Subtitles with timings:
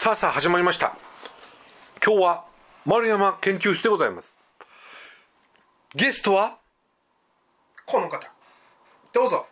[0.00, 0.96] さあさあ始まりました。
[2.06, 2.44] 今日は
[2.86, 4.32] 丸山研究室でございます。
[5.92, 6.58] ゲストは
[7.84, 8.30] この方。
[9.12, 9.46] どうぞ。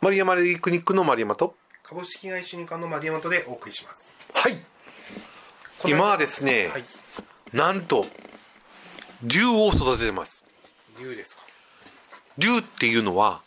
[0.00, 4.12] 丸山レイクニックの丸山と株式会社の丸山とでお送りします。
[4.34, 4.64] はい。
[5.84, 6.84] 今はですね、はい。
[7.52, 8.06] なんと
[9.24, 10.44] 竜を育ててます。
[11.00, 11.42] 竜ですか。
[12.38, 13.42] 竜っていうのは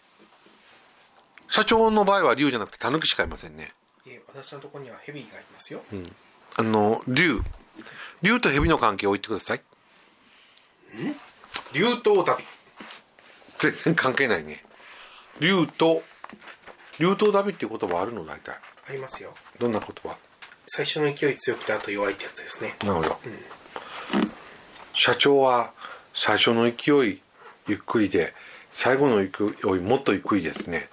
[1.48, 3.64] 社長の場合は竜じゃなくてタヌキしかいませんね。
[3.64, 3.70] い
[4.08, 5.84] え私のところにはヘビがいますよ、
[6.58, 7.42] あの竜。
[8.22, 9.62] 竜と蛇の関係を言ってください。
[11.74, 12.44] 竜頭ダビ
[13.60, 14.64] 全然関係ないね。
[15.40, 16.04] 竜と
[17.00, 18.58] 竜とダビっていう言葉あるの大体。
[18.88, 19.34] ありますよ。
[19.60, 20.16] どんな言葉？
[20.68, 22.76] 最初の勢い強くてあと弱いってやつですね。
[22.84, 23.20] なるほど、
[24.94, 25.74] 社長は
[26.14, 27.22] 最初の勢い
[27.68, 28.34] ゆっくりで
[28.72, 30.90] 最後の勢いもっとゆっくりですね。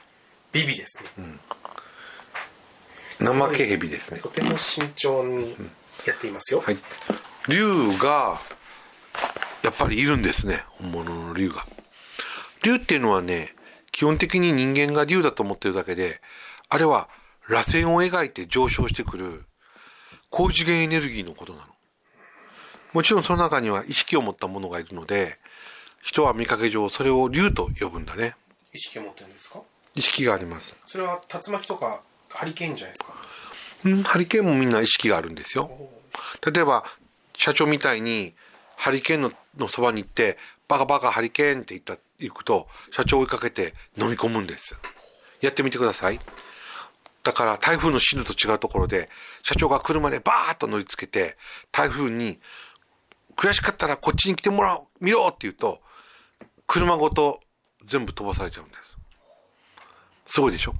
[0.52, 1.10] ビビですね、
[3.22, 4.20] 怠け蛇ですね。
[4.20, 5.56] とても慎重に
[6.06, 6.76] やっていますよ、はい。
[7.48, 8.40] 竜が
[9.62, 10.64] やっぱりいるんですね。
[10.68, 11.64] 本物の竜が。
[12.62, 13.54] 竜っていうのはね
[13.90, 16.20] 基本的に人間が竜だと思ってるだけで
[16.68, 17.08] あれは
[17.48, 19.44] 螺旋を描いて上昇してくる
[20.30, 21.66] 高次元エネルギーのことなの。
[22.92, 25.38] もちろんその中には意識を持ったものがいるので
[26.02, 28.36] 人は見かけ上それを竜と呼ぶんだね。
[28.72, 29.60] 意識を持ってるんですか？
[29.94, 30.76] 意識があります。
[30.86, 32.02] それは竜巻とか
[32.34, 33.14] ハリケーンじゃないですか。
[33.84, 35.70] うんハリケーンもみんな意識があるんですよ。
[36.52, 36.84] 例えば
[37.36, 38.34] 社長みたいに
[38.76, 40.38] ハリケーンののそばに行って
[40.68, 44.78] バカバカハリケーンって言った行くと社長を追いかけて飲み込むんです。
[45.40, 46.20] やってみてください。
[47.22, 49.08] だから台風の進路と違うところで
[49.42, 51.36] 社長が車でバーッと乗りつけて
[51.70, 52.40] 台風に
[53.36, 55.80] 悔しかったらこっちに来てもらおう見ろって言うと
[56.66, 57.40] 車ごと
[57.86, 58.96] 全部飛ばされちゃうんです。
[60.26, 60.74] すごいでしょ？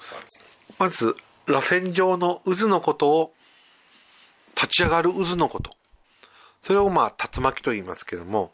[0.00, 0.47] そうですね
[0.78, 1.14] まず
[1.46, 3.32] 螺旋状の渦のことを
[4.54, 5.70] 立ち上がる渦のこと。
[6.60, 8.52] それをまあ竜巻と言いますけども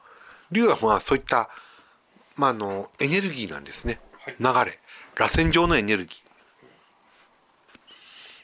[0.53, 1.49] 竜はまあそういった、
[2.37, 4.37] まあ、あのエネルギーなんですね、はい。
[4.39, 4.79] 流れ。
[5.17, 6.19] 螺旋状のエネルギー。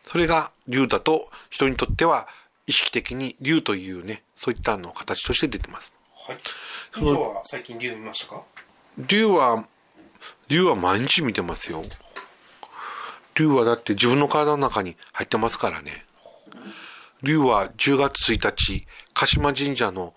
[0.08, 2.26] それが竜だと人にとっては
[2.66, 5.94] 意識的に竜というねそういったの形として出てます。
[6.14, 6.38] はい。
[6.97, 8.42] 今日は最近竜見ましたか？
[8.98, 9.64] 竜は
[10.48, 11.84] 竜は毎日見てますよ
[13.40, 16.04] 竜はだって自分の体の中に入ってますからね。
[17.22, 20.14] 竜は10月1日鹿島神社の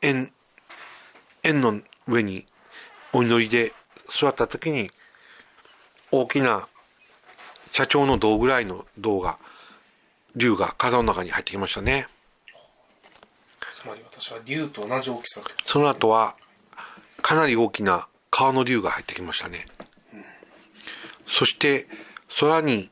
[0.00, 0.32] 円
[1.42, 2.46] 円の上に
[3.12, 3.74] お祈りで
[4.08, 4.90] 座った時に
[6.10, 6.66] 大きな
[7.72, 9.38] 社長の胴ぐらいの胴が
[10.34, 12.06] 竜が体の中に入ってきましたね。
[13.74, 16.36] つまり私は竜と同じ大きさってその後は
[17.20, 19.66] かなり大きな川の竜が入ってきましたね、
[21.26, 21.86] そして
[22.38, 22.90] 空に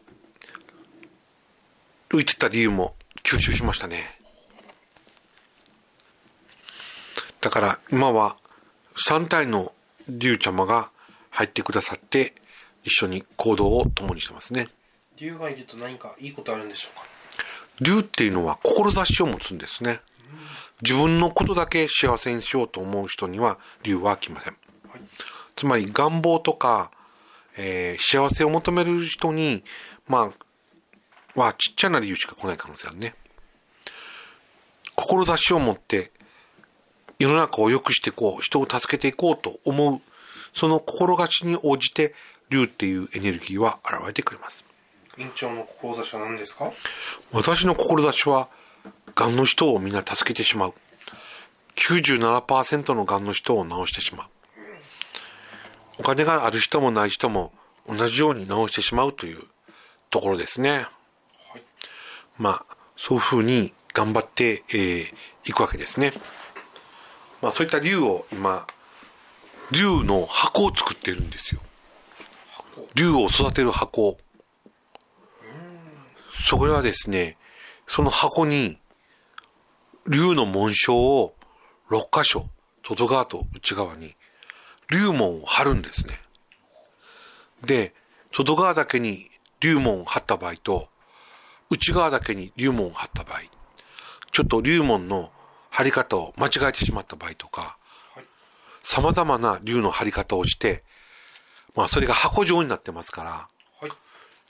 [2.11, 4.19] 浮いてた竜も吸収しましたね。
[7.41, 8.37] だから今は
[9.09, 9.73] 3体の
[10.09, 10.91] 竜ちゃまが
[11.31, 12.35] 入ってくださって
[12.83, 14.69] 一緒に行動を共にしてますね。
[15.17, 17.05] 竜がいると何かいいことあるんでしょうか？
[17.81, 20.01] 竜っていうのは志を持つんですね。
[20.83, 24.57] 自分のことだけ幸せにしようと思う人には竜は来ません。
[24.91, 25.01] はい。
[25.57, 26.91] つまり願望とか、
[27.59, 29.63] えー幸せを求める人に
[30.07, 30.33] ま
[31.37, 33.15] あはちっちゃな理由しか来ない可能性あるね。
[34.97, 36.11] 志を持って
[37.19, 40.01] 世の中を良くしていこう人を助けていこうと思う
[40.53, 42.15] その心がちに応じて
[42.49, 44.65] 竜っていうエネルギーは現れてくれます。
[45.19, 46.73] 院長の志は何ですか？
[47.33, 48.49] 私の志は
[49.15, 50.75] がんの人をみんな助けてしまう。
[51.77, 54.27] 97%のがんの人を治してしまう
[55.99, 57.53] お金がある人もない人も
[57.89, 59.43] 同じように治してしまうという
[60.11, 60.71] ところですね。
[60.71, 60.87] はい。
[62.39, 65.15] まあそういうふうに頑張ってい、えー
[65.47, 66.13] いくわけですね。
[67.41, 68.67] まあそういった竜を今
[69.73, 71.61] 竜の箱を作ってるんですよ。
[72.95, 74.19] 竜を育てる箱。
[76.47, 77.37] それはですね
[77.87, 78.79] その箱に
[80.07, 81.35] 竜の紋章を
[81.91, 82.49] 6箇所
[82.83, 84.15] 外側と内側に
[84.91, 86.21] 竜紋を貼るんですね。
[87.65, 87.95] で
[88.33, 89.31] 外側だけに
[89.61, 90.89] 竜紋を貼った場合と
[91.71, 93.41] 内側だけに竜紋を貼った場合
[94.31, 95.33] ちょっと竜紋の
[95.71, 97.77] 貼り方を間違えてしまった場合とか
[98.15, 98.25] はい。
[98.83, 100.85] 様々な竜の貼り方をして
[101.75, 103.49] まあそれが箱状になってますからは
[103.87, 103.91] い。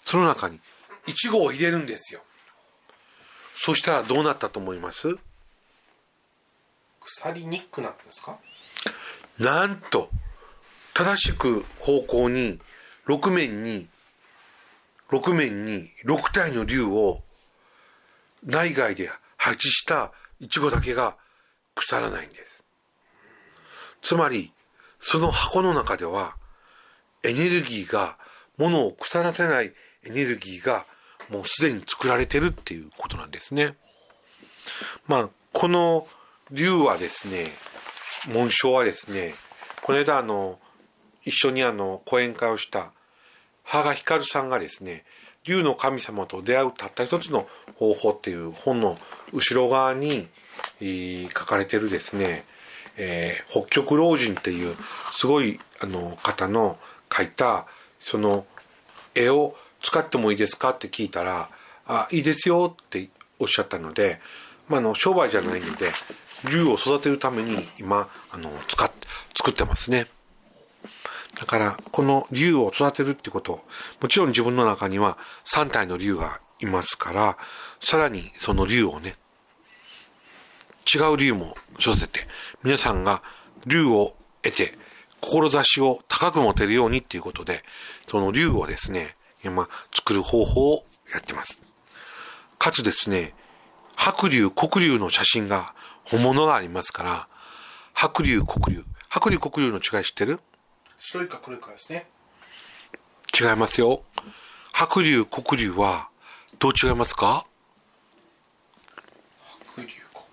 [0.05, 0.61] その中に
[1.07, 2.21] イチゴを入れるんですよ。
[3.57, 5.17] そしたらどうなったと思います？
[7.01, 8.39] 腐りにくくなったんですか？
[9.39, 10.11] なんと
[10.99, 12.59] 正しく方向に
[13.07, 13.87] 6面に
[15.09, 17.23] 6面に6体の竜を
[18.45, 20.11] 内外で配置した
[20.41, 21.15] イチゴだけが
[21.77, 22.65] 腐らないんです。
[24.03, 24.53] つまり、
[25.01, 26.35] その箱の中では、
[27.23, 28.19] エネルギーが、
[28.57, 29.73] 物を腐らせない
[30.05, 30.85] エネルギーが、
[31.29, 33.77] もうすでに作られてるっていうことなんですね。
[35.07, 36.09] まあ、この
[36.51, 37.47] 竜はですね、
[38.33, 39.37] 紋章はですね、
[39.83, 40.59] この間あの、
[41.29, 42.93] 一緒にあの、講演会をした
[43.63, 45.05] 羽賀光さんがですね、
[45.45, 47.47] 竜の神様と出会うたった一つの
[47.77, 48.99] 方法っていう本の
[49.33, 50.27] 後ろ側に、
[50.81, 52.45] えー、書かれてるですね、
[52.97, 54.77] えー、北極老人っていう
[55.13, 56.79] すごいあの方の
[57.09, 57.67] 描いた
[58.01, 58.45] その
[59.15, 61.51] 絵を使ってもいいですかって聞いたら、
[61.87, 63.09] あ、いいですよって
[63.39, 64.21] おっしゃったので、
[64.69, 65.93] まあ、あの、商売じゃないので、
[66.51, 68.91] 竜を育てるために今、あの、使っ、
[69.35, 70.07] 作ってますね。
[71.39, 73.65] だから、この竜を育てるってこと、
[74.01, 77.39] もちろん自分の中には3体の竜がいますから、
[77.81, 79.15] さらにその竜をね、
[80.93, 82.27] 違う竜も育てて、
[82.65, 83.23] 皆さんが
[83.67, 84.73] 竜を得て、
[85.21, 87.63] 志を高く持てるようにっていうことで、
[88.09, 91.61] その竜をですね、今作る方法をやってます。
[92.59, 93.35] かつですね、
[93.95, 95.73] 白竜、黒竜の写真が
[96.05, 97.29] 本物がありますから、
[97.95, 98.85] 白竜、黒竜。
[99.09, 100.41] 白竜、黒竜の違い知ってる？
[100.99, 102.07] 白いか黒いかですね。
[103.41, 104.03] 違いますよ。
[104.73, 106.09] 白竜、黒竜は
[106.59, 107.47] どう違いますか？
[109.77, 110.25] 白竜、黒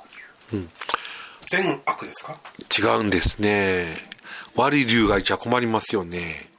[0.52, 0.58] 竜。
[0.58, 0.70] うん。
[1.48, 2.40] 善悪ですか？
[2.78, 3.96] 違うんですね。
[4.56, 6.50] 悪い竜がいちゃ困りますよね。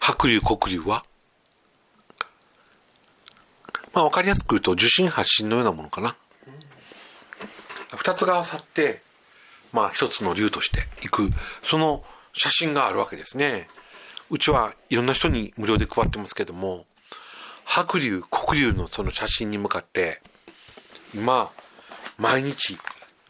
[0.00, 1.04] 白竜、黒竜は？
[3.92, 6.16] まあ、わかりやすく言うと、受信発信のようなものかな。
[7.96, 9.02] 二つが合わさって、
[9.72, 11.30] まあ、一つの竜としていく、
[11.62, 13.68] その写真があるわけですね。
[14.30, 16.86] うちはいろんな人に無料で配ってますけども、
[17.64, 20.20] 白竜、黒竜のその写真に向かって、
[21.14, 21.50] 今、
[22.18, 22.78] 毎日、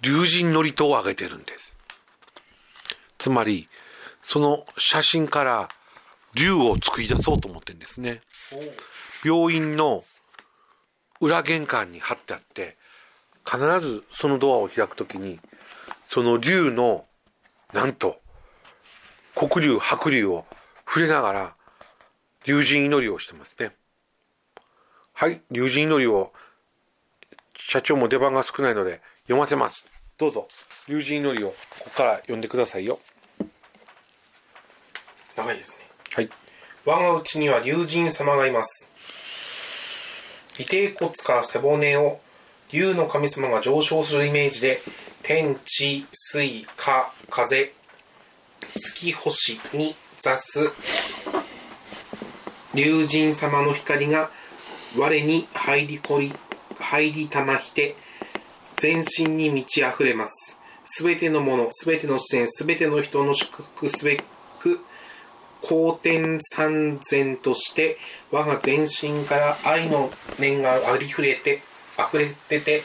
[0.01, 1.75] 竜神祝詞を上げてるんです。
[3.19, 3.69] つまり、
[4.23, 5.69] その写真から
[6.35, 8.21] 竜を作り出そうと思ってるんですね。
[9.25, 10.05] 病院の
[11.21, 12.77] 裏玄関に貼ってあって、
[13.45, 15.41] 必ずそのドアを開くときに、
[16.09, 17.07] その竜の、
[17.73, 18.21] なんと、
[19.35, 20.45] 黒竜、白竜を
[20.87, 21.55] 触れながら、
[22.45, 23.73] 竜神祈りをしてますね。
[25.13, 26.33] はい、竜神祈りを、
[27.71, 29.85] 社長も出番が少ないので読ませます。
[30.17, 30.49] どうぞ、
[30.89, 31.55] 竜神祈りをこ
[31.85, 32.99] こから読んでくださいよ。
[35.37, 35.89] 長いですね。
[36.15, 36.31] はい。
[36.85, 38.89] 我が家には竜神様がいます。
[40.61, 42.21] 尾てい骨か背骨を
[42.71, 44.81] 竜の神様が上昇するイメージで
[45.23, 47.73] 天地水火風
[48.79, 50.71] 月星に座す。
[52.75, 54.31] 竜神様の光が
[54.97, 56.33] 我に入りこり
[56.79, 57.97] 入りたまして
[58.77, 60.59] 全身に満ち溢れます。
[60.85, 64.17] すべてのものすべての視線すべての人の祝福すべ
[64.59, 64.81] く
[65.61, 67.99] 好天三千として
[68.31, 71.61] 我が全身から愛の念がありふれて
[71.99, 72.83] 溢れてて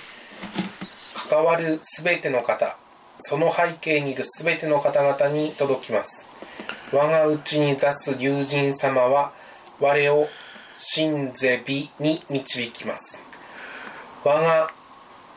[1.30, 2.78] 関わるすべての方
[3.26, 6.28] その背景にいるすべての方々に届きます。
[6.92, 9.32] 我が内に座す友人様は
[9.80, 10.28] 我を
[10.76, 13.18] 真是美に導きます。
[14.26, 14.70] 我が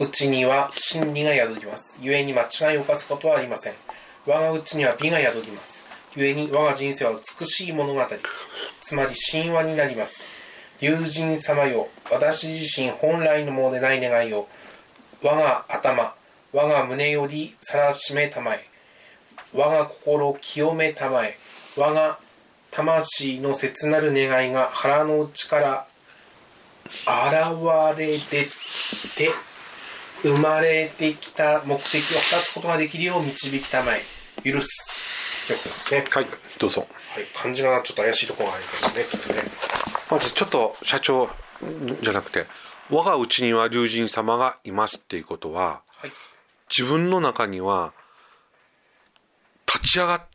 [0.00, 2.00] 内には真理が宿ります。
[2.02, 3.74] 故に間違いを犯すことはありません。
[4.26, 5.86] 我が内には美が宿ります。
[6.16, 8.00] 故に我が人生は美しい物語。
[8.80, 10.28] つまり神話になります。
[10.80, 14.48] 友人様よ私自身本来のものでない願いを
[15.22, 16.14] 我が頭
[16.56, 18.60] 我が胸よりさらしめたまえ
[19.52, 21.36] 我が心清めたまえ
[21.76, 22.18] 我が
[22.70, 25.86] 魂の切なる願いが腹の内から
[26.86, 29.30] 現れ出て
[30.22, 34.00] 生まれてきた目的を果たすことができるよう導きたまえ
[34.50, 36.04] 許すということですね。
[36.10, 36.26] はい、
[36.58, 36.80] どうぞ。
[36.80, 39.42] はい、漢字がちょっと怪しいところがありますね、きっとね。
[40.10, 41.28] まずちょっと社長
[42.00, 42.46] じゃなくて、
[42.88, 45.85] 我がうちには龍神様がいますっていうことは、はい、
[46.68, 47.92] 自分の中には、
[49.66, 50.26] 立ち上がっ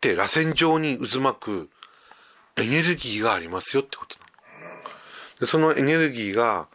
[0.00, 1.70] て螺旋状に渦巻く
[2.56, 4.80] エネルギーがありますよってことなの。
[5.40, 6.68] でそのエネルギーが、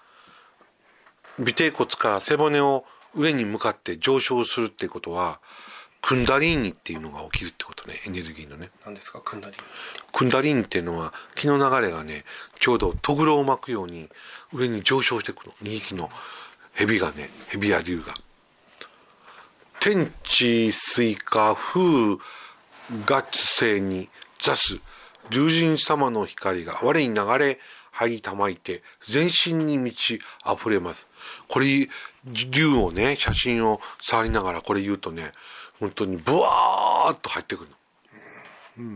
[1.39, 2.85] 尾てい骨から背骨を
[3.15, 5.39] 上に向かって上昇するってことは、
[5.99, 8.69] クンダリーニっていうのが起きるってことねエネルギーのね。
[8.85, 9.19] 何ですか？
[9.19, 9.63] クンダリーニ。
[10.13, 12.23] クンダリーニっていうのは気の流れがね
[12.59, 14.07] ちょうどとぐろを巻くように
[14.53, 15.53] 上に上昇していくの。
[15.63, 16.09] 2匹の
[16.73, 18.13] 蛇がね蛇や竜が
[19.87, 22.17] 天地水火風
[23.05, 24.79] 月星に座す
[25.29, 27.57] 竜神様の光が我に流れ
[27.91, 31.07] 入りたまいて、全身に満ち溢れます。
[31.47, 31.87] これ、
[32.25, 35.31] 竜をね、写真を触りながらこれ言うとね、
[35.79, 37.69] 本当にブワーっと入ってくる
[38.77, 38.93] の。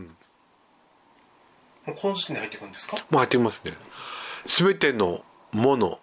[1.86, 2.98] もうこの時点で入ってくるんですか？
[2.98, 3.72] もう入ってきますね。
[4.46, 6.00] すべてのもの、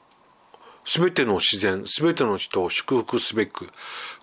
[0.89, 3.69] すべての自然、すべての人を祝福すべく、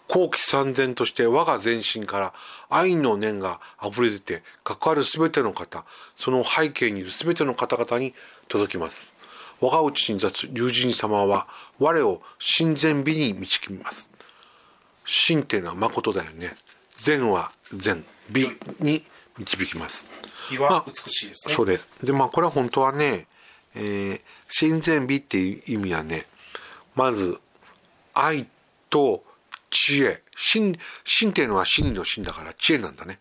[0.09, 2.35] 後期三千として我が全身から
[2.69, 5.85] 愛の念が溢れ出て、関わるすべての方、
[6.19, 8.15] その背景にいるすべての方々に
[8.49, 9.15] 届きます。
[9.61, 11.47] 我が内に立つ龍神様は、
[11.79, 14.11] 我を親善美に導きます。
[15.05, 16.53] 真っていうのは誠だよね。
[17.01, 18.49] 善は善、美
[18.81, 19.05] に
[19.39, 20.09] 導きます。
[20.51, 21.55] 美は美しいですね。
[21.55, 21.89] そうです。
[22.03, 23.29] で、まあ、これは本当はね、
[23.77, 26.27] えー、親善美っていう意味はね、
[26.97, 27.39] まず、
[28.15, 28.49] 愛
[28.91, 29.23] と
[29.71, 30.23] 知恵。
[30.35, 33.21] 真、真っていうのは真理の真だから知恵なんだね。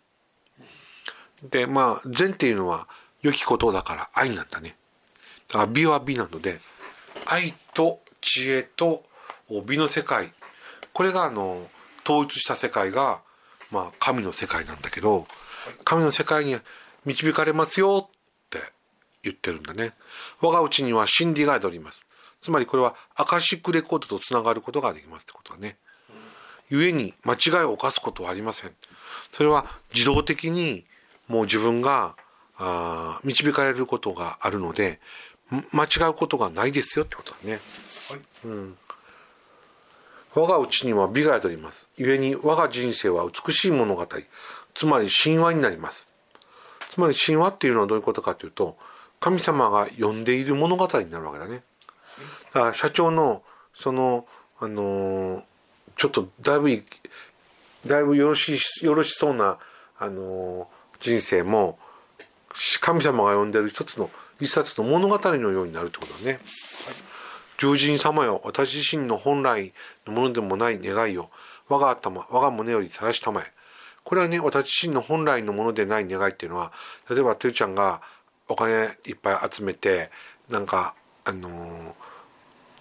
[1.44, 2.88] で、まあ、善っていうのは
[3.22, 4.75] 良きことだから愛なんだね。
[5.50, 6.60] だから美は美なので、
[7.25, 9.03] 愛と知恵と
[9.65, 10.34] 美の世界。
[10.94, 11.70] これがあの、
[12.05, 13.22] 統一した世界が、
[13.72, 15.27] まあ、神の世界なんだけど、
[15.84, 16.58] 神の世界に
[17.03, 18.60] 導かれますよって
[19.24, 19.94] 言ってるんだね。
[20.39, 22.05] 我が内には真理が宿ります。
[22.46, 25.78] つまりこれはアカシックレコードとつながることができますってことだね。
[26.70, 28.72] 故に間違いを犯すことはありません。
[29.32, 30.86] それは自動的に
[31.28, 32.16] もう自分が
[32.56, 35.00] あ導かれることがあるので、
[35.72, 37.60] 間違うことがないですよってことだね。
[38.10, 38.20] はい。
[38.46, 38.78] うん。
[40.36, 41.90] 我が内には美が宿ります。
[41.98, 44.08] 故に我が人生は美しい物語、
[44.75, 46.08] つまり神話になります。
[46.92, 48.78] つまり神話っていうのはどういうことかというと、
[49.20, 51.64] 神様が呼んでいる物語になるわけだね。
[52.56, 53.44] だから社長の、
[53.76, 54.26] その、
[54.60, 55.44] あのー
[55.98, 56.84] ちょっとだいぶ、
[57.86, 59.58] だいぶよろし、よろしそうな、
[59.98, 60.66] あのー
[61.02, 61.78] 人生も、
[62.80, 64.10] 神様が呼んでる一つの、
[64.40, 66.40] 一冊の物語のようになるってことだね。
[67.58, 69.74] 獣人様よ、私自身の本来
[70.06, 71.30] のものでもない願いを、
[71.68, 73.52] 我が頭、我が胸より晒したまえ。
[74.06, 76.72] これはね、私自身の本来のものでない願いっていうのは、
[77.10, 78.02] 例えば、てるちゃんが
[78.48, 80.10] お金いっぱい集めて、
[80.50, 80.96] なんか、
[81.26, 82.05] あのー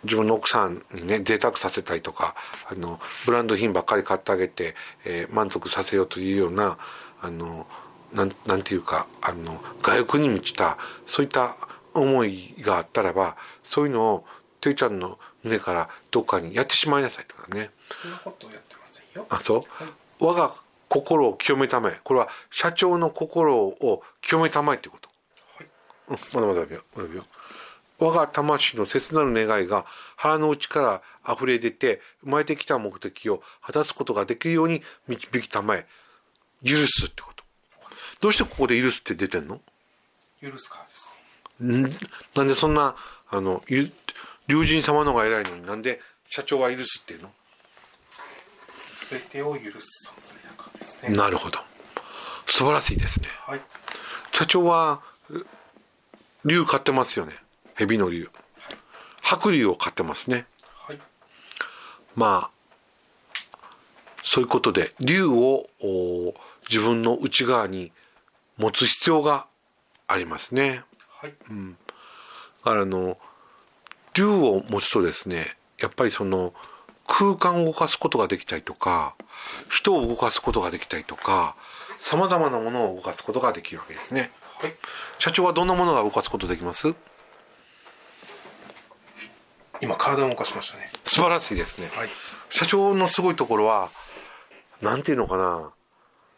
[0.04, 2.34] 自分の奥さんにね、贅沢させたりとか、
[2.70, 6.78] あの、ブランド品ばっかり買ってあげて、えー満足させようというような、
[7.20, 7.66] あの、
[8.12, 11.56] なん、なんていうか、あの、外欲に満ちた、そういった
[11.94, 14.26] 思いがあったらば、そういうのを、
[14.60, 17.70] てるちゃんの胸からどっかにやってしまいなさいとかね。
[18.02, 19.26] そんなことをやってませんよ。
[19.28, 19.66] あ、そ
[20.20, 20.54] う、我が
[20.88, 22.00] 心を清めたまえ。
[22.02, 25.08] これは社長の心を清めたまえってこと。
[25.56, 25.66] はい。
[26.08, 26.82] うんまだまだだよ。
[26.96, 27.24] まだだよ。
[27.98, 29.86] 我が魂の切なる願いが
[30.16, 35.86] 腹の内から溢れ出て生まれてきた目的を果たすことができるように導きたまえ。
[36.64, 37.44] 許すってこと。
[38.20, 39.60] どうしてここで許すって出てんの？
[40.42, 41.14] 許すからです
[41.60, 41.82] ね。
[41.82, 41.90] ん？
[42.34, 42.96] なんでそんな、
[43.30, 43.92] あの、ゆ
[44.48, 47.30] 龍神様の方が偉いのになんで社長は許すっていうの？
[48.88, 51.16] すべてを許す存在だからですね。
[51.16, 51.60] なるほど。
[52.46, 53.28] 素晴らしいですね。
[53.42, 53.60] はい。
[54.32, 55.46] 社長は、う
[56.44, 57.34] 竜飼ってますよね。
[57.74, 58.30] 蛇の竜。
[59.22, 60.46] 白竜を飼ってますね。
[60.86, 60.98] はい。
[62.14, 63.48] まあ、
[64.22, 66.34] そういうことで、竜をお
[66.68, 67.92] 自分の内側に
[68.56, 69.46] 持つ必要が
[70.08, 70.82] ありますね。
[71.08, 71.30] はい。
[71.30, 71.36] だ
[72.64, 73.18] からあの、
[74.14, 76.54] 竜を持つとですね、やっぱりその、
[77.06, 79.14] 空間を動かすことができたりとか、
[79.68, 81.56] 人を動かすことができたりとか、
[81.98, 84.30] 様々なものを動かすことができるわけですね。
[84.58, 84.74] はい。
[85.18, 86.94] 社長はどんなものが動かすことできます？
[89.84, 90.90] 今、体を動かしましたね。
[91.04, 91.88] 素晴らしいですね。
[91.94, 92.08] はい。
[92.48, 93.90] 社長のすごいところは、
[94.80, 95.72] なんていうのかな、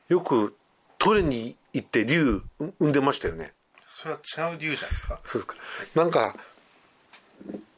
[0.08, 0.56] よく
[0.98, 3.52] トイレに行って竜産んでましたよね。
[3.90, 5.20] それは違う理由じゃないですか。
[5.24, 5.56] そうですか。
[5.94, 6.36] なんか、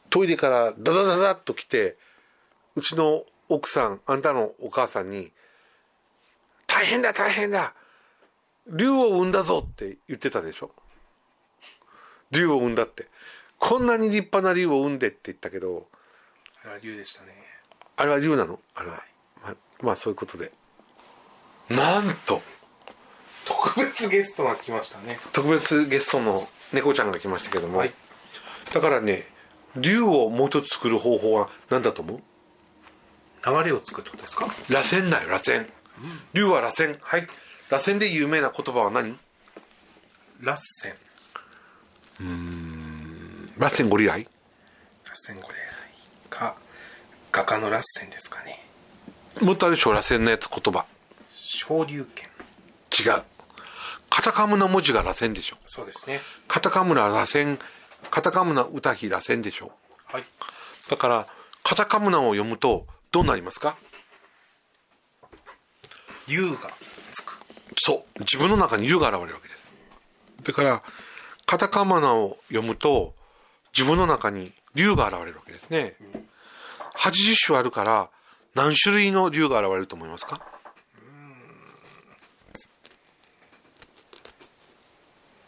[0.09, 1.97] トイレからダダダダッと来て、
[2.75, 5.31] うちの奥さん、あんたのお母さんに、
[6.65, 7.73] 大変だ大変だ
[8.67, 10.71] 竜を産んだぞって言ってたでしょ
[12.31, 13.07] 竜を産んだって。
[13.59, 15.87] こんなに立派な竜を産んでって言ったけど、
[16.63, 17.33] あれは理由でしたね。
[17.97, 18.59] あれは竜なの？
[18.73, 19.03] あれは。
[19.43, 20.51] まあ、まあそういうことで。
[21.69, 22.41] なんと、
[23.45, 25.19] 特別ゲストが来ましたね。
[25.33, 26.41] 特別ゲストの
[26.73, 27.93] 猫ちゃんが来ましたけども、はい。
[28.73, 29.23] だからね
[29.75, 32.21] 竜をもう一つ作る方法は何だと思う？
[33.45, 34.45] 流れを作るってことですか？
[34.69, 35.67] 螺旋だよ螺旋。
[36.33, 36.97] 竜は螺旋。
[37.01, 37.27] はい。
[37.69, 39.17] 螺旋で有名な言葉は何？
[43.59, 43.89] ラッセン。
[43.89, 44.23] 螺旋ご利愛？
[44.23, 44.31] ラッ
[45.15, 45.55] センゴレ
[46.29, 46.55] か、
[47.31, 48.65] 画家のラッセンですかね。
[49.41, 50.85] もっとあるでしょ螺旋のやつ言葉。
[51.33, 52.29] 昇竜拳。
[53.05, 53.23] 違う。
[54.09, 55.57] カタカムの文字が螺旋でしょ。
[55.67, 56.21] そうですね。
[56.47, 57.59] カタカムの螺旋
[58.09, 59.73] カタカムナ歌碑螺旋でしょ。
[60.05, 60.23] はい。
[60.89, 61.27] だから
[61.61, 63.75] カタカムナを読むとどうなりますか？
[66.27, 66.71] 竜が
[67.11, 67.37] つく。
[67.77, 68.19] そう。
[68.19, 69.69] 自分の中に竜が現れるわけです。
[70.43, 70.81] だから
[71.45, 73.13] カタカムナを読むと
[73.79, 75.93] 自分の中に竜が現れるわけですね。
[76.97, 78.09] 80種あるから
[78.53, 80.41] 何種類の竜が現れると思いますか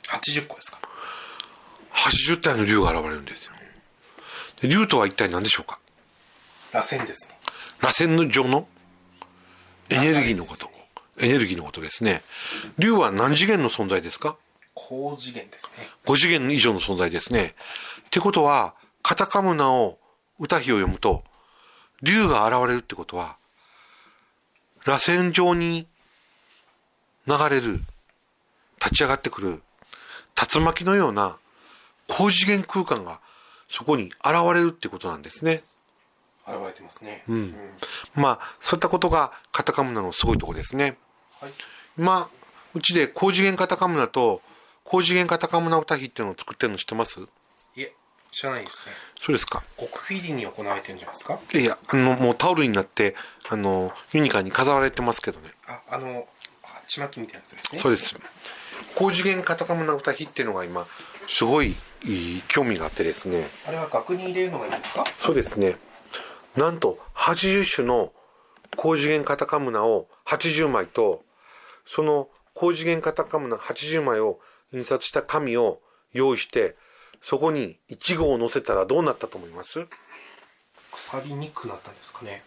[0.04, 0.80] ？80個ですか。
[1.92, 3.52] 80体の竜が現れるんですよ。
[4.62, 5.80] で竜とは一体何でしょうか？
[6.72, 7.36] 螺旋ですね。
[7.82, 8.66] 螺旋の上の？
[9.90, 10.72] エネルギーのこと。
[11.20, 12.22] エネルギーのことですね。
[12.80, 14.38] 竜は何次元の存在ですか？
[14.92, 15.88] 高次元ですね。
[16.06, 17.56] 5次元以上の存在ですね。
[18.08, 19.98] ってことはカタカムナを
[20.38, 21.24] 歌碑を読むと
[22.04, 23.38] 竜が現れるってことは
[24.86, 25.88] 螺旋状に
[27.26, 27.80] 流れる
[28.84, 29.62] 立ち上がってくる
[30.54, 31.38] 竜巻のような
[32.10, 33.22] 高次元空間が
[33.70, 35.64] そこに現れるってことなんですね。
[36.46, 37.24] 現れてますね。
[37.30, 37.56] うん。
[38.16, 40.98] まあそういったことがカタカムナのすごいところですね。
[41.40, 41.52] はい。
[41.98, 42.30] 今
[42.74, 44.42] うちで高次元カタカムナと
[44.84, 47.26] 高次元カタカムナ歌碑っていうのを作ってるの知ってますい
[47.82, 47.94] え
[48.32, 53.16] 知らないですねそうですか極フィリに行われてるんじゃないですかいやあのもうタオルになって
[53.50, 56.28] あのユニカに飾られてますけどねああの
[56.88, 58.16] ちまきみたいなやつですねそうです
[58.96, 60.86] 高次元カタカムナ歌碑っていうのが今
[61.28, 65.78] すごいいい興味があってですねあれは額に入れるのがいいんですかそうですね
[66.58, 68.12] なんと80種の
[68.76, 71.24] 高次元カタカムナを80枚と
[71.88, 74.40] その高次元カタカムナ80枚を
[74.74, 75.82] 印刷した紙を
[76.14, 76.76] 用意して
[77.22, 79.86] そこに1号を載せたらどうなったと思います？
[80.92, 82.44] 腐りにくくなったんですかね。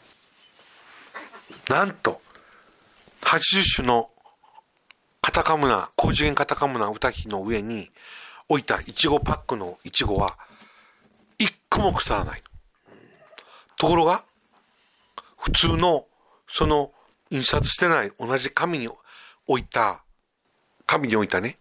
[1.69, 2.21] なんと
[3.23, 4.11] 80種の
[5.21, 7.91] カタカムナ高次元カタカムナ歌碑の上に
[8.49, 10.37] 置いたいちごパックのいちごは
[11.39, 12.43] 一個も腐らない。
[13.77, 14.25] ところが
[15.39, 16.07] 普通の
[16.49, 16.93] その
[17.31, 18.89] 印刷してない同じ紙に
[19.47, 20.03] 置いた
[20.87, 21.57] 紙に置いたね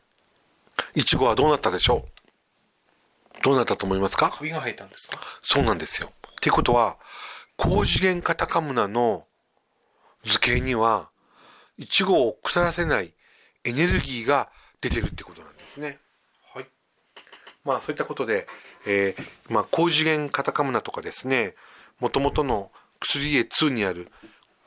[0.96, 3.42] いちごはどうなったでしょう？
[3.44, 4.32] どうなったと思いますか？
[4.32, 5.20] カビが生えたんですか？
[5.42, 6.10] そうなんですよ。
[6.10, 6.98] っていうことは、
[7.58, 9.26] 高次元カタカムナの
[10.26, 11.10] 図形には、
[11.78, 13.14] イチゴを腐らせない
[13.64, 14.50] エネルギーが
[14.82, 16.00] 出てるってことなんですね。
[16.54, 16.68] はい
[17.64, 18.48] まあそういったことで、
[18.86, 21.56] えーまあ高次元カタカムナとかですね、
[22.00, 24.12] 元々の薬絵2にある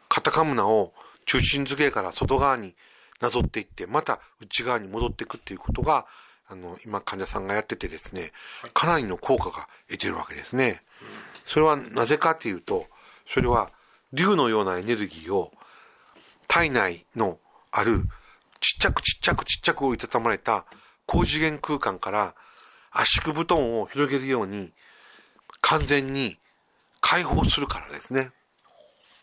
[0.09, 0.93] カタカムナを
[1.27, 2.75] 中心図形から外側に
[3.21, 6.07] なぞっていって、また内側に戻っていくっていうことが、
[6.49, 8.33] あの、今患者さんがやっててですね、
[8.73, 10.83] かなりの効果が得てるわけですね。
[11.45, 12.87] それはなぜかっていうと、
[13.29, 13.71] それは
[14.13, 15.53] 竜のようなエネルギーを
[16.47, 17.39] 体内の
[17.73, 18.05] ある
[18.61, 20.65] ちっちゃくちっちゃくちっちゃく折りたたまれた
[21.07, 22.35] 高次元空間から
[22.91, 24.73] 圧縮布団を広げるように
[25.61, 26.39] 完全に
[27.01, 28.31] 解放するからですね。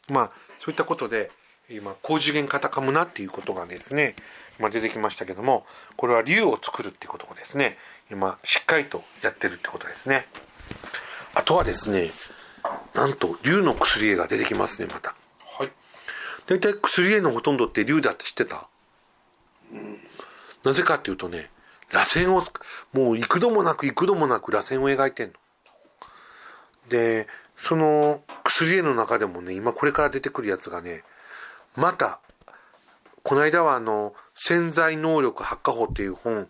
[0.10, 1.32] まあそういったことで
[1.70, 4.16] 今高次元カタカムナっていうことがですね
[4.60, 7.78] 今出てきましたけどもこれは竜を作るっていうことをですね。
[8.12, 10.28] 今しっかりとやってるってことですね。
[11.34, 12.10] あとはですね
[12.94, 15.16] なんと竜の薬絵が出てきますねまた。
[15.58, 15.72] はい。
[16.46, 18.68] 大体薬絵のほとんどって竜だって知ってた、
[20.64, 21.50] なぜかっていうとね
[21.92, 22.44] 螺旋を
[22.92, 25.34] もう幾度もなく幾度もなく螺旋を描いてんの。
[26.90, 31.04] でその薬絵の中でもね今これから出てくるやつがね
[31.76, 32.20] また
[33.24, 36.50] この間はあの潜在能力発火法っていう本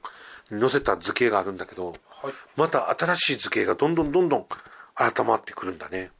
[0.52, 2.34] に載せた図形があるんだけどはい。
[2.56, 4.46] また新しい図形がどんどんどんどん
[4.96, 6.12] 改まってくるんだね。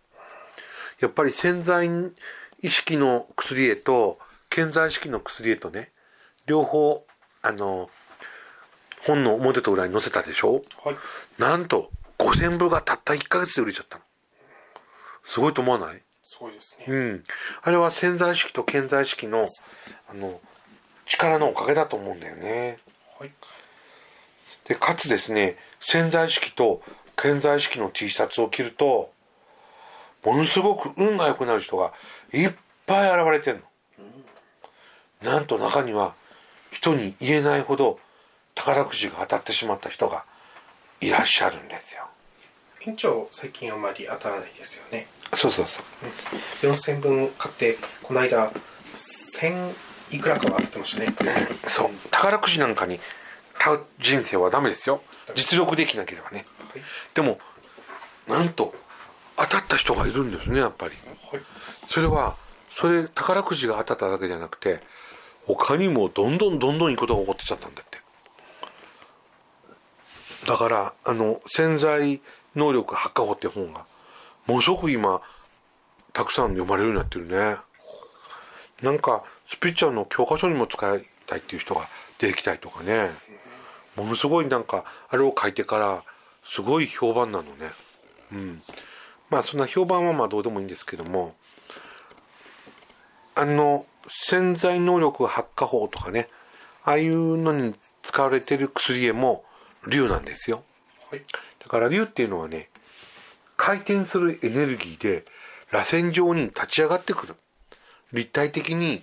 [1.00, 1.90] やっぱり潜在
[2.62, 5.92] 意識の薬絵と潜在意識の薬絵とね
[6.46, 7.06] 両方
[7.42, 7.90] あの
[9.02, 10.62] 本の表と裏に載せたでしょ？
[10.84, 10.96] はい。
[11.38, 14.04] なんと5000部がたった1ヶ月で売れちゃったの。
[15.26, 16.02] すごいと思わない？
[16.34, 17.24] すごいですね、うん。
[17.62, 19.48] あれは潜在意識と潜在意識の
[20.10, 20.42] あの
[21.06, 22.80] 力のおかげだと思うんだよね。
[23.20, 23.32] はい。
[24.66, 26.82] でかつですね潜在意識と
[27.22, 29.12] 潜在意識の T シャツを着ると
[30.26, 31.94] ものすごく運が良くなる人が
[32.34, 32.52] いっ
[32.88, 33.62] ぱい現れてんの、
[35.22, 36.16] なんと中には
[36.72, 38.00] 人に言えないほど
[38.56, 40.26] 宝くじが当たってしまった人が
[41.00, 42.08] いらっしゃるんですよ。
[42.88, 45.82] 院長最近あんまり当たらないですよねそうそうそ
[46.64, 46.72] う。
[46.72, 48.52] 4000分買ってこの間
[49.40, 49.74] 1000
[50.12, 51.14] いくらかはってましたね。
[51.68, 51.90] そう。
[52.12, 53.00] 宝くじなんかに
[53.54, 55.02] 買う人生はダメですよ。
[55.36, 56.46] 実力できなければね。
[56.72, 56.82] はい。
[57.14, 57.40] でも
[58.28, 58.74] なんと
[59.38, 60.94] 当たった人がいるんですねやっぱり。
[61.32, 61.42] はい。
[61.90, 62.36] それは
[62.72, 64.80] それ宝くじが当たっただけじゃなくて
[65.46, 67.98] 他にもどんどんどんどんいいことが起こってちゃったんだって。
[70.48, 72.22] だからあの潜在
[72.56, 73.86] 能力発火法って本が
[74.48, 75.22] ものすごく今
[76.12, 77.58] たくさん読まれるようになってるね。
[78.82, 81.88] なんかスピリチュアルの教科書にも使いたいっていう人が
[82.20, 83.10] 出てきたりとかね。
[83.96, 86.04] ものすごいなんかあれを書いてから
[86.44, 87.72] すごい評判なのね。
[88.32, 88.62] うん。
[89.30, 91.36] まあそんな評判はまあどうでもいいんですけども。
[93.36, 96.28] あの潜在能力発火法とかね。
[96.84, 99.46] ああいうのに使われてる薬へも
[99.88, 100.64] 竜なんですよ。
[101.10, 101.22] はい。
[101.60, 102.70] だから竜っていうのはね
[103.58, 105.26] 回転するエネルギーで
[105.72, 107.36] 螺旋状に立ち上がってくる。
[108.12, 109.02] 立体的に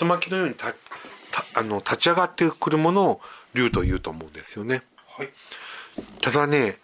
[0.00, 3.20] 竜巻のようにたたあの立ち上がってくるものを
[3.54, 4.82] 竜というと思うんですよね。
[5.06, 5.28] はい。
[6.22, 6.78] ただね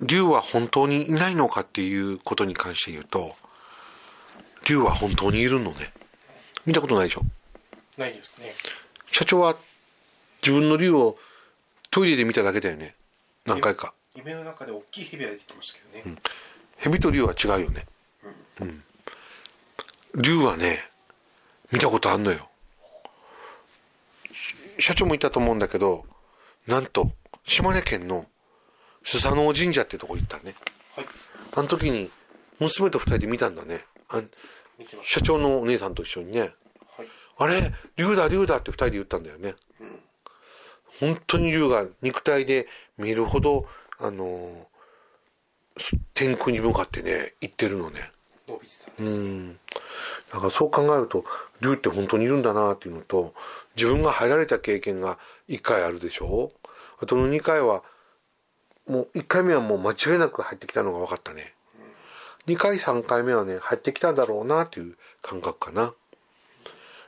[0.00, 3.36] 竜は本当にいないのかっていうことに関して言うと
[4.66, 5.92] 竜は本当にいるのね。
[6.64, 7.22] 見たことないでしょ？
[7.98, 8.52] ないですね。
[9.10, 9.56] 社長は
[10.42, 11.18] 自分の竜を
[11.90, 12.94] トイレで見ただけだよね。
[13.44, 16.16] 何回か夢の中で大きい蛇が出てきましたけどね、
[16.78, 17.86] 蛇と竜は違うよね。
[18.60, 18.82] うん。
[20.16, 20.78] 竜はね
[21.72, 22.48] 見たことあんのよ。
[24.78, 26.04] 社長も言ったと思うんだけど
[26.66, 27.10] なんと
[27.46, 28.26] 島根県の
[29.04, 30.54] 須佐能神社ってとこ行ったね。
[30.96, 31.06] はい。
[31.54, 32.10] あの時に
[32.58, 33.84] 娘と二人で見たんだね。
[34.08, 34.20] あ
[35.04, 36.40] 社長のお姉さんと一緒にね。
[36.40, 36.52] はい。
[37.38, 39.54] あれ竜だ竜だって二人で言ったんだよね、
[40.98, 42.66] 本当に竜が肉体で
[42.98, 43.66] 見えるほど
[44.00, 44.70] あのー
[46.12, 48.10] 天空に向かってね行ってるのね。
[48.46, 49.58] 伸びてたんです、うん。
[50.30, 51.24] だからそう考えると
[51.62, 53.32] 竜って本当にいるんだなっていうのと
[53.76, 56.52] 自分が入られた経験が1回あるでしょ？
[57.00, 57.82] あとの2回は
[58.86, 61.54] もう1回目はもう間違いなく入ってきたのが分かったね。
[62.46, 65.94] 2回3回目はね入ってきたんだろうなっていう感覚かな。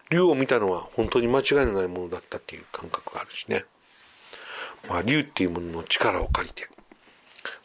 [0.08, 3.66] 竜を見たのは本当に間違いのないものだったっていう感覚があるしね。
[4.88, 6.66] まあ竜っていうものの力を借りて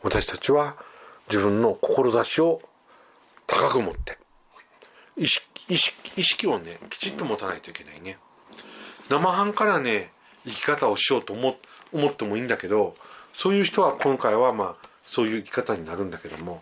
[0.04, 0.76] 私たちは
[1.30, 2.62] 自分の志を
[3.46, 4.18] 高く持って
[5.18, 8.18] 意識意識意識をねきちっと持たないといけないね。
[9.10, 10.12] 生半可なね
[10.46, 11.58] 生き方をしようと思
[11.92, 12.96] 思ってもいいんだけど
[13.34, 16.62] そういう人は今回はまあそういう生き方になるんだけども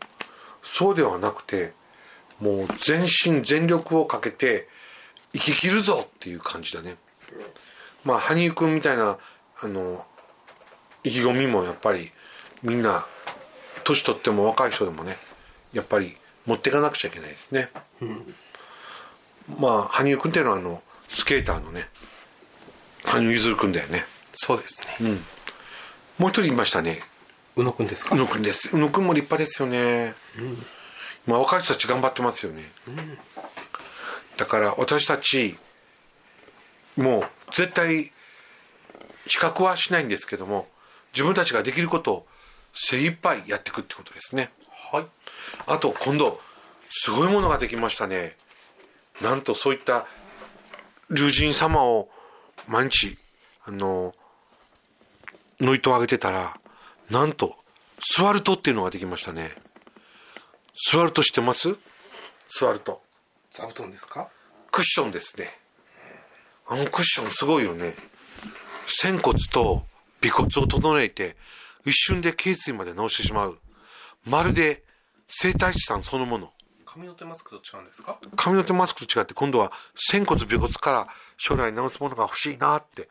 [0.63, 1.73] そうではなくて
[2.39, 4.67] もう全身全力をかけて
[5.33, 6.95] 生き切るぞっていう感じだね。
[8.03, 9.17] まあ羽生君みたいな
[9.61, 10.05] あの
[11.03, 12.11] 意気込みもやっぱり
[12.63, 13.05] みんな
[13.85, 15.15] 年取っても若い人でもね
[15.71, 17.69] やっぱり持っていかなくちゃいけないですね、
[19.59, 21.87] まあ羽生君っていうのはあのスケーターのね
[23.05, 24.03] 羽生結弦君だよね。
[24.33, 25.17] そうですね、
[26.17, 26.99] もう一人いましたね。
[27.55, 28.15] 宇野くんですか？
[28.15, 28.69] 宇野君です。
[28.75, 30.13] 宇野君も立派ですよね、
[31.25, 32.63] まあ若い人たち頑張ってますよね、
[34.37, 35.57] だから私たち
[36.97, 38.11] もう絶対
[39.25, 40.67] 比較はしないんですけども
[41.13, 42.25] 自分たちができることを
[42.75, 44.51] 精一杯やっていくってことですね。
[44.91, 45.05] はい。
[45.65, 46.39] あと今度
[46.89, 48.35] すごいものができましたね。
[49.21, 50.05] なんとそういった
[51.09, 52.09] 龍神様を
[52.67, 53.17] 毎日
[53.65, 54.13] あの
[55.61, 56.57] ノイトをあげてたら
[57.09, 57.55] なんと
[58.01, 59.51] スワルトっていうのができましたね。
[60.73, 61.75] スワルト知ってます？
[62.49, 63.01] スワルト
[63.51, 64.27] 座布団ですか？
[64.71, 65.57] クッションですね。
[66.67, 67.95] あのクッションすごいよね。
[68.85, 69.85] 仙骨と
[70.23, 71.37] 尾骨を整えて
[71.85, 73.59] 一瞬で頸椎まで治してしまう。
[74.25, 74.83] まるで
[75.27, 76.51] 整体師さんそのもの。
[76.85, 78.17] 髪の毛マスクと違うんですか？
[78.35, 83.09] 髪の毛マスクと違って今度は仙骨尾骨から将来治すものが欲しいなって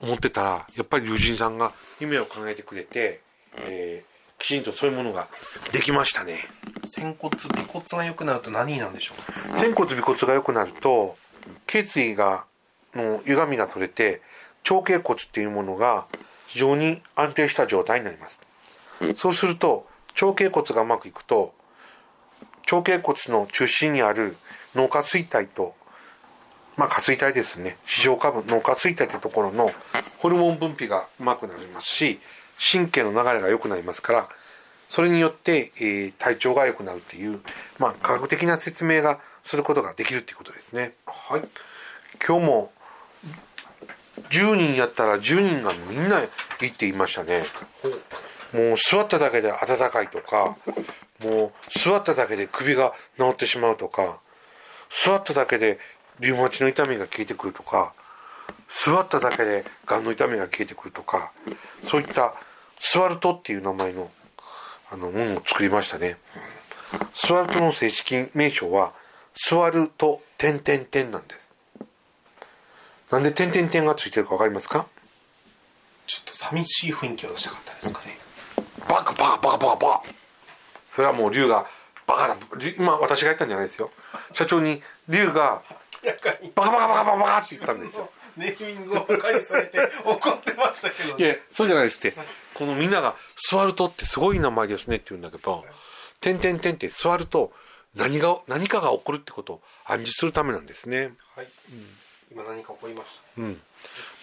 [0.00, 3.20] 思ってたらやっぱり龍神さんが夢を考えてくれて、
[3.56, 5.28] えーきちんとそういうものが
[5.70, 6.38] できましたね。
[6.84, 9.14] 仙骨尾骨が良くなると何になるんでしょ
[9.54, 9.60] う？
[9.60, 11.16] 仙骨尾骨が良くなると
[11.68, 12.44] 頸椎が
[12.92, 14.20] の歪みが取れて
[14.64, 16.06] 長頸骨っていうものが
[16.52, 18.40] 非常に安定した状態になります。
[19.16, 21.54] そうすると長頸骨がうまくいくと
[22.66, 24.36] 長頸骨の中心にある
[24.74, 25.74] 脳下垂体と
[26.76, 27.78] まあ下垂体ですね。
[27.86, 29.72] 視床下部脳下垂体というところの
[30.18, 32.20] ホルモン分泌がうまくなりますし
[32.70, 34.28] 神経の流れが良くなりますから
[34.90, 37.40] それによって、えー体調が良くなるっていう、
[37.78, 40.92] まあ、科学的な説明がすることができるっていうことですね。
[41.06, 41.42] はい。
[42.24, 42.72] 今日も
[44.30, 46.28] 10人やったら10人がみんないいっ
[46.70, 47.44] て言いましたね。
[48.52, 50.56] もう座っただけで暖かいとか、
[51.24, 54.20] もう座っただけで首が治ってしまうとか、
[55.04, 55.78] 座っただけで
[56.20, 57.94] リウマチの痛みが消えてくるとか、
[58.68, 61.32] 座っただけでがんの痛みが消えてくるとか、
[61.88, 62.34] そういった
[62.80, 64.10] スワルトっていう名前の
[64.90, 66.18] あのものを作りましたね。
[67.14, 68.92] スワルトの正式名称は、
[69.34, 71.41] スワルト点々点なんです。
[73.12, 74.86] なんで点々点がついてるかわかりますか？
[76.06, 78.16] ちょっと寂しい雰囲気を出したかったですかね。
[78.88, 80.02] バカバカバカバカバカ。
[80.90, 81.66] それはもう龍が
[82.06, 82.36] バカだ。
[82.58, 83.90] 龍今私が言ったんじゃないですよ。
[84.32, 85.62] 社長に龍が
[86.02, 88.10] 明らかにバカバカバカバカバカって言ったんですよ。
[88.38, 92.16] ネーミングをバカにされて怒ってましたけどいやそうじゃないですって。
[92.54, 95.66] このみんなが「スワルトってすごい名前ですね」って言うんだけど
[96.22, 97.52] 「点点点」って座ると
[97.94, 101.12] 何が何かが起こるってことを暗示するためなんですね。
[101.36, 101.48] はい、
[102.32, 103.42] 今何か起こりました？
[103.42, 103.60] うん。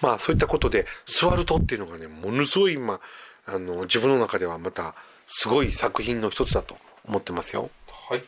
[0.02, 3.00] まあそういったことで「スワルト」っていうのがねものすごい今
[3.46, 4.96] あの自分の中ではまた
[5.28, 7.70] すごい作品の一つだと思ってますよ。
[8.10, 8.24] はい。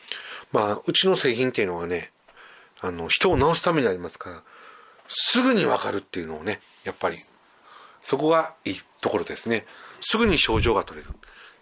[0.52, 2.12] まあうちの製品っていうのはね
[2.80, 4.42] あの人を治すためにありますから
[5.08, 7.18] すぐに分かるっていうのをねやっぱり
[8.00, 9.66] そこがいいところですね。
[10.00, 11.12] すぐに症状が取れる。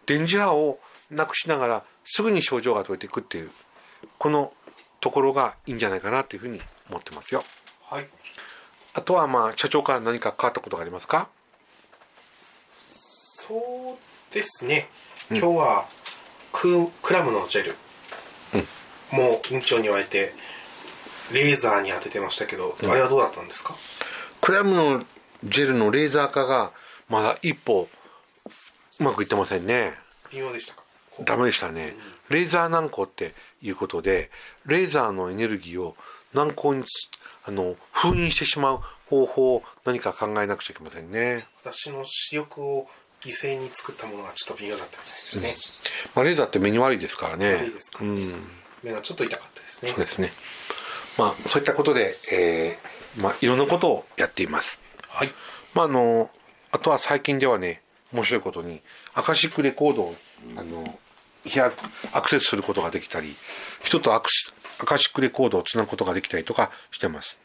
[0.07, 0.81] 電磁波を
[1.11, 3.51] なくしながらすぐに症状が取れていくっていう
[4.19, 4.53] この
[5.01, 7.45] ところがいいんじゃないかなというふうに思ってますよ
[7.91, 8.07] はい。
[8.95, 11.29] あとはまあ社長から何か変わったことがありますか？
[12.87, 14.89] そうですね。
[15.29, 15.87] 今日は
[16.53, 17.75] ククラムのジェル、
[19.13, 20.33] もう院長に言われて
[21.33, 23.75] レーザーに当ててましたけど、あれはどうだったんですか？
[24.41, 25.05] クラムの
[25.45, 26.71] ジェルのレーザー化が
[27.09, 27.89] まだ一歩
[29.01, 29.95] うまくいってませんね。
[30.31, 30.83] 微妙でしたか？
[31.25, 31.97] ダメでしたね、
[32.29, 34.31] レーザー軟膏っていうことで
[34.65, 35.97] レーザーのエネルギーを
[36.35, 37.09] 軟膏につ
[37.51, 42.89] あの封印してしまう方法を何か考えなくちゃいけませんね、私の視力を
[43.21, 45.55] 犠牲に作ったものがちょっと微妙だったみたいですね、
[46.15, 47.71] まあ、レーザーって目に悪いですからね。
[48.83, 49.91] 目がちょっと痛かったですね。
[49.91, 50.31] そうですね。
[51.19, 54.81] まあそういったことで、えーまあ、いろんなことをやっています。
[55.09, 55.31] はい。
[55.75, 56.31] まああの
[56.71, 57.83] あとは最近ではね
[58.13, 58.81] 面白いことに
[59.13, 60.15] アカシックレコードを
[60.57, 60.99] あの
[61.45, 61.75] 開く
[62.15, 63.35] アクセスすることができたり
[63.83, 64.50] 人とアクシ
[64.81, 67.41] アカシックレコードをつなぐことができたりとかしてます。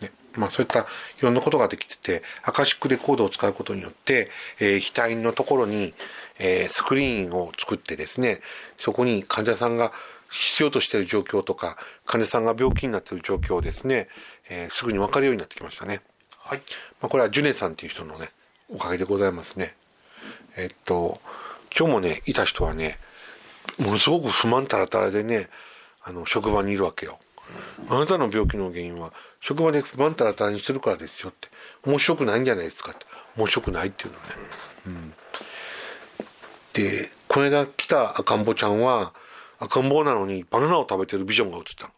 [0.00, 0.84] ねまあ、そういったい
[1.22, 5.94] ろんなことができててアカシックレコードを使うことによって、えー額のところに、
[6.38, 8.40] えースクリーンを作ってですね
[8.78, 9.92] そこに患者さんが
[10.30, 14.08] 必要としている状況とか患者さんが病気になっている状況をですね、
[14.50, 16.02] えーすぐに分かるようになってきましたね。
[16.46, 16.58] はい
[17.00, 18.30] まあ、これはジュネさんっていう人のね、
[18.68, 19.74] おかげでございますね。
[20.56, 21.20] えっと、
[21.76, 22.98] 今日もね、いた人はね、
[23.78, 25.48] ものすごく不満たらたらでね、
[26.06, 27.18] あの、職場にいるわけよ。
[27.88, 31.48] あなたの病気の原因は、職場で不満たらたらにしてるからですよって。
[31.84, 33.04] 面白くないんじゃないですかって。
[33.36, 34.24] 面白くないっていうのね。
[34.86, 35.14] うん。
[36.72, 39.12] で、この間来た赤ん坊ちゃんは、
[39.58, 41.90] 赤ん坊なのにバナナを食べてるビジョンが映ったの。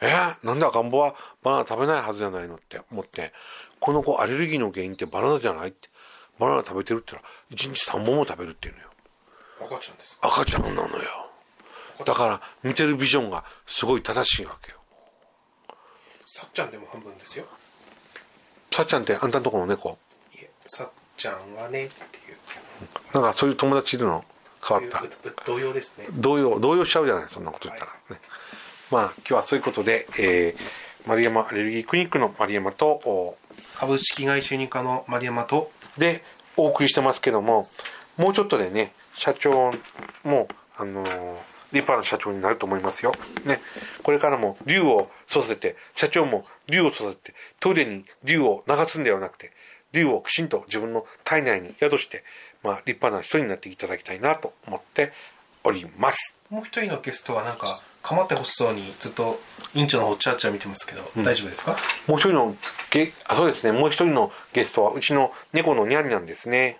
[0.00, 1.14] えー、なんで赤ん坊は？
[1.42, 3.32] バナナ食べないはずじゃないのって思って、
[3.78, 5.88] この子アレルギーの原因ってバナナじゃないって。
[6.38, 8.88] バナナ食べてるって言ったら、1日3本も食べるっていうのよ。
[9.60, 10.28] 赤ちゃんですか？
[10.28, 11.23] 赤ちゃんなのよ。
[12.04, 14.78] だから、見てるビジョンがすごい正しいわけよ。
[16.26, 17.44] さっちゃんでも半分ですよ。
[18.72, 19.96] さっちゃんってあんたんとこの猫？
[20.34, 22.36] いえさっちゃんはねっていう。
[23.14, 24.24] なんかそういう友達いるの？
[24.66, 25.02] 変わった。
[25.46, 26.06] 同様ですね。
[26.10, 28.20] 動揺動揺しちゃうじゃないそんなこと言ったら、ね。
[28.90, 33.38] まあ今日はそういうことで、えー、丸山アレルギークリニックの丸山とお
[33.76, 36.24] 株式会社ユニカの丸山とで
[36.56, 37.68] お送りしてますけども
[38.16, 39.72] もうちょっとでね社長
[40.24, 43.12] もあのー立派な社長になると思いますよ。
[43.44, 43.60] ね。
[44.02, 49.52] これからも竜を育てて、社長も竜を育てて、トイレに竜を流すんではなくて、
[49.92, 52.24] 竜をきちんと自分の体内に宿して、
[52.62, 55.12] まあ立派な人になっていただきたいなと思って
[55.62, 56.34] おります。
[56.50, 59.40] もう一人のゲストはなんか構ってほしそうにずっと
[59.74, 61.76] 院長の方チャーチャー見てますけど、大丈夫ですか？
[62.06, 62.56] もう一人の
[62.90, 63.72] ゲ、あ、そうですね。
[63.72, 66.78] もう一人のゲストは、うちの猫のニャンニャンですね。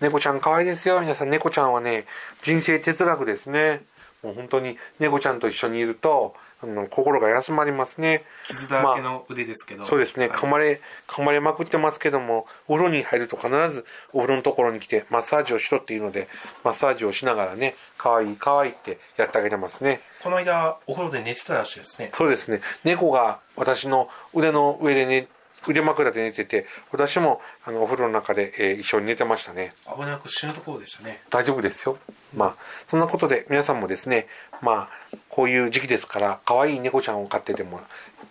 [0.00, 1.00] 猫ちゃん可愛いですよ。
[1.00, 2.06] 皆さん、猫ちゃんはね、
[2.42, 3.82] 人生哲学ですね。
[4.26, 8.24] もう本当に猫ちゃんと一緒にいると、あの心が休まりますね。
[8.48, 10.28] 傷だらけの腕ですけど、そうですね。
[10.28, 16.28] はい噛まれ、噛まれまくってますけども、お風呂に入ると必ずお風呂のところに来てマッサージをしろっていうので、
[16.64, 20.00] マッサージをしながらね、可愛い可愛いってやってあげてますね。
[20.22, 22.60] この間お風呂で寝てたらしいですねそうですね。
[22.82, 25.28] 猫が私の腕の上でね、
[25.68, 29.74] 腕枕で寝てて、私もあのお風呂の中で、えー一緒に寝てましたね。
[29.94, 31.98] 危なく死ぬところでしたね大丈夫ですよ。
[32.36, 34.28] まあ、そんなことで皆さんもですね、
[34.62, 37.80] まあ、こういう時期ですから、可愛い猫ちゃんを飼ってでも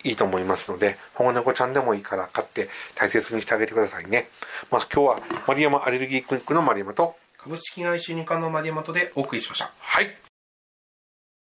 [0.03, 4.29] いいと思いますので、保護猫ちゃんでもいいから飼って大切にしてあげてくださいね。
[4.71, 10.24] まあ、今日は丸山アレルギークリニックの丸山と、株式会社ユニカの丸山とでお送りしましたはい。